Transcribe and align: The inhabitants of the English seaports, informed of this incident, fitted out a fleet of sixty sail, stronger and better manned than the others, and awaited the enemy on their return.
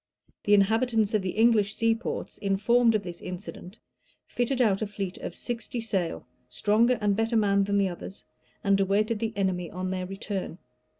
The 0.45 0.55
inhabitants 0.55 1.13
of 1.13 1.21
the 1.21 1.29
English 1.37 1.75
seaports, 1.75 2.39
informed 2.39 2.95
of 2.95 3.03
this 3.03 3.21
incident, 3.21 3.77
fitted 4.25 4.59
out 4.59 4.81
a 4.81 4.87
fleet 4.87 5.19
of 5.19 5.35
sixty 5.35 5.79
sail, 5.79 6.25
stronger 6.49 6.97
and 6.99 7.15
better 7.15 7.37
manned 7.37 7.67
than 7.67 7.77
the 7.77 7.89
others, 7.89 8.23
and 8.63 8.79
awaited 8.81 9.19
the 9.19 9.31
enemy 9.37 9.69
on 9.69 9.91
their 9.91 10.07
return. 10.07 10.57